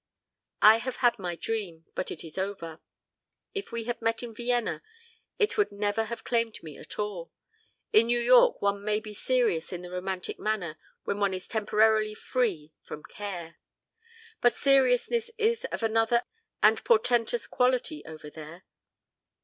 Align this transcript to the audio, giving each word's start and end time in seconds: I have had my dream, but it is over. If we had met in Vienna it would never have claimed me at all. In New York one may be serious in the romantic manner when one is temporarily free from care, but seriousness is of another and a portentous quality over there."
I 0.63 0.77
have 0.77 0.95
had 0.95 1.19
my 1.19 1.35
dream, 1.35 1.85
but 1.93 2.09
it 2.09 2.23
is 2.23 2.35
over. 2.39 2.79
If 3.53 3.71
we 3.71 3.83
had 3.83 4.01
met 4.01 4.23
in 4.23 4.33
Vienna 4.33 4.81
it 5.37 5.59
would 5.59 5.71
never 5.71 6.05
have 6.05 6.23
claimed 6.23 6.57
me 6.63 6.75
at 6.79 6.97
all. 6.97 7.31
In 7.93 8.07
New 8.07 8.19
York 8.19 8.63
one 8.63 8.83
may 8.83 8.99
be 8.99 9.13
serious 9.13 9.71
in 9.71 9.83
the 9.83 9.91
romantic 9.91 10.39
manner 10.39 10.79
when 11.03 11.19
one 11.19 11.35
is 11.35 11.47
temporarily 11.47 12.15
free 12.15 12.73
from 12.81 13.03
care, 13.03 13.57
but 14.41 14.55
seriousness 14.55 15.29
is 15.37 15.65
of 15.65 15.83
another 15.83 16.23
and 16.63 16.79
a 16.79 16.81
portentous 16.81 17.45
quality 17.45 18.03
over 18.03 18.31
there." 18.31 18.63